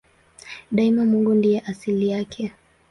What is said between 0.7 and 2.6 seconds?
Daima Mungu ndiye asili yake.